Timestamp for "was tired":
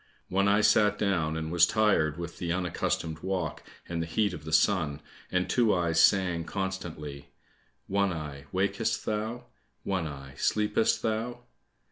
1.51-2.17